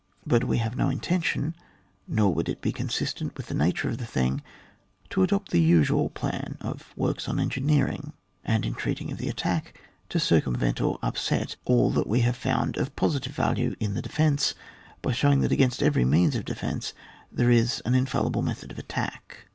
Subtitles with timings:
[0.25, 1.55] But we have no intention,
[2.07, 4.41] nor would it be consistent with the nature of the thing,
[5.11, 9.79] to adopt the usual plan of works on engineering, and in treating of the attack,
[10.09, 14.55] to circumvent or upset all that we have found of positive value in the defence,
[15.03, 16.95] by showing that against every means of defence,
[17.31, 19.45] there is an in fallible method of attack.